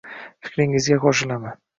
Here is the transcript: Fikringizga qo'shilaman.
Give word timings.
Fikringizga 0.47 0.97
qo'shilaman. 1.03 1.61